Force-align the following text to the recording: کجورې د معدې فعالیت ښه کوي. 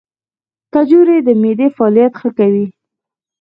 کجورې 0.73 1.17
د 1.27 1.29
معدې 1.41 1.67
فعالیت 1.75 2.13
ښه 2.19 2.29
کوي. 2.37 2.65